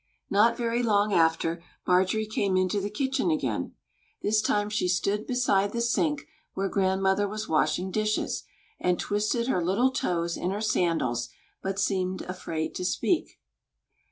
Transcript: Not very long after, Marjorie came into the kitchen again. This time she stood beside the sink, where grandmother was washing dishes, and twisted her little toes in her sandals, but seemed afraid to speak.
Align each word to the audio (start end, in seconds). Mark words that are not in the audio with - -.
Not 0.31 0.57
very 0.57 0.81
long 0.81 1.13
after, 1.13 1.61
Marjorie 1.85 2.25
came 2.25 2.57
into 2.57 2.81
the 2.81 2.89
kitchen 2.89 3.29
again. 3.29 3.75
This 4.23 4.41
time 4.41 4.67
she 4.71 4.87
stood 4.87 5.27
beside 5.27 5.73
the 5.73 5.79
sink, 5.81 6.25
where 6.55 6.67
grandmother 6.69 7.27
was 7.27 7.47
washing 7.47 7.91
dishes, 7.91 8.41
and 8.79 8.99
twisted 8.99 9.45
her 9.47 9.63
little 9.63 9.91
toes 9.91 10.37
in 10.37 10.49
her 10.49 10.59
sandals, 10.59 11.29
but 11.61 11.77
seemed 11.77 12.23
afraid 12.23 12.73
to 12.73 12.83
speak. 12.83 13.39